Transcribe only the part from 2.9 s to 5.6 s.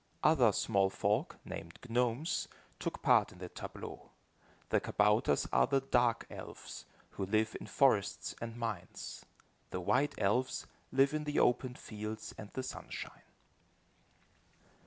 part in the tableaux. The kabouters